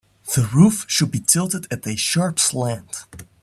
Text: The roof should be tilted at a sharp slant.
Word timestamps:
The 0.33 0.49
roof 0.51 0.85
should 0.87 1.11
be 1.11 1.19
tilted 1.19 1.67
at 1.71 1.85
a 1.85 1.95
sharp 1.95 2.39
slant. 2.39 3.05